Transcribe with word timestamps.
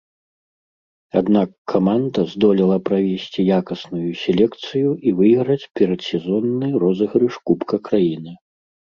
Аднак 1.19 1.49
каманда 1.73 2.21
здолела 2.31 2.77
правесці 2.87 3.41
якасную 3.59 4.09
селекцыю 4.21 4.89
і 5.11 5.13
выйграць 5.19 5.67
перадсезонны 5.81 6.67
розыгрыш 6.85 7.35
кубка 7.51 7.75
краіны. 7.89 8.33